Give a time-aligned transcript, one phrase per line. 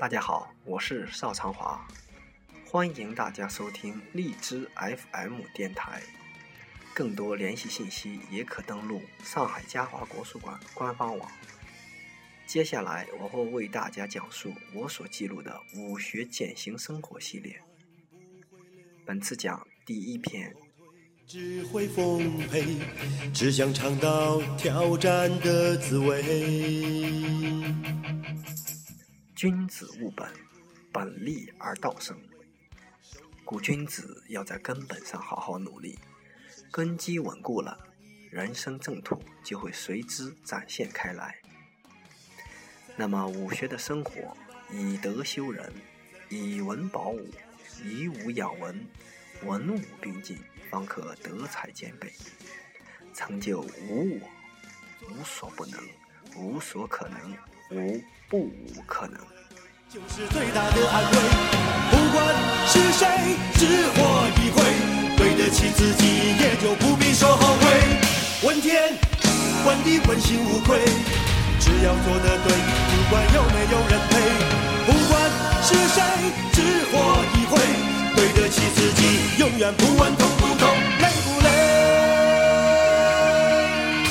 [0.00, 1.86] 大家好，我是邵长华，
[2.64, 6.00] 欢迎大家收听荔枝 FM 电台。
[6.94, 11.30] 更多联系信息也可登录上海嘉华国术馆官方网。
[12.46, 17.60] 接下来我会为大家讲述我所记录的武学践行生活系列。
[19.04, 20.56] 本次讲第一篇。
[21.26, 22.78] 只会奉陪，
[23.32, 27.62] 只想尝到挑战的滋味。
[29.40, 30.30] 君子务本，
[30.92, 32.14] 本立而道生。
[33.42, 35.98] 故君子要在根本上好好努力，
[36.70, 37.88] 根基稳固了，
[38.30, 41.40] 人生正途就会随之展现开来。
[42.96, 44.36] 那么武学的生活，
[44.70, 45.72] 以德修人，
[46.28, 47.26] 以文保武，
[47.82, 48.86] 以武养文，
[49.44, 50.38] 文武并进，
[50.70, 52.12] 方可德才兼备，
[53.14, 54.28] 成就无我，
[55.08, 55.80] 无所不能，
[56.36, 57.34] 无所可能。
[57.70, 59.18] 无不无可能，
[59.92, 61.18] 就是最大的安慰。
[61.90, 62.24] 不管
[62.68, 63.98] 是谁，只活
[64.38, 64.62] 一回，
[65.16, 67.66] 对得起自己，也就不必说后悔。
[68.44, 68.94] 问天，
[69.66, 70.78] 问地，问心无愧，
[71.58, 74.14] 只要做得对，不管有没有人陪。
[74.86, 75.20] 不管
[75.64, 76.00] 是谁，
[76.52, 77.58] 只活一回，
[78.14, 80.99] 对得起自己，永远不问痛不痛。